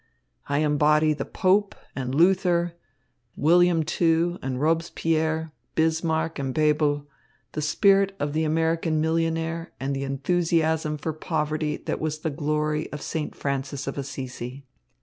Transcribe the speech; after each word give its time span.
I 0.49 0.63
embody 0.65 1.13
the 1.13 1.25
Pope 1.25 1.75
and 1.95 2.15
Luther, 2.15 2.73
William 3.35 3.83
II 4.01 4.39
and 4.41 4.59
Robespierre, 4.59 5.51
Bismarck 5.75 6.39
and 6.39 6.55
Bebel, 6.55 7.05
the 7.51 7.61
spirit 7.61 8.15
of 8.19 8.33
the 8.33 8.43
American 8.43 8.99
millionaire 8.99 9.73
and 9.79 9.95
the 9.95 10.03
enthusiasm 10.03 10.97
for 10.97 11.13
poverty 11.13 11.77
that 11.77 12.01
was 12.01 12.17
the 12.21 12.31
glory 12.31 12.91
of 12.91 13.03
St. 13.03 13.35
Francis 13.35 13.85
of 13.85 13.95
Assisi. 13.95 14.65